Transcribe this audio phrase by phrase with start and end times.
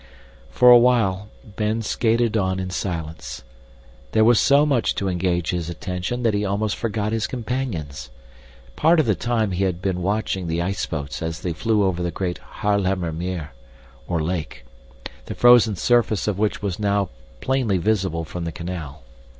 [0.49, 3.43] For a while Ben skated on in silence.
[4.13, 8.09] There was so much to engage his attention that he almost forgot his companions.
[8.75, 12.09] Part of the time he had been watching the iceboats as they flew over the
[12.09, 13.51] great Haarlemmer Meer
[14.07, 14.65] (or lake),
[15.27, 17.09] the frozen surface of which was now
[17.39, 19.03] plainly visible from the canal.